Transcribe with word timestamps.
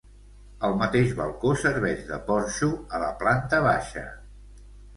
El 0.67 0.71
mateix 0.79 1.11
balcó 1.19 1.51
serveix 1.65 2.01
de 2.09 2.19
porxo 2.31 2.71
a 2.99 3.03
la 3.07 3.13
planta 3.23 3.63
baixa. 3.69 4.09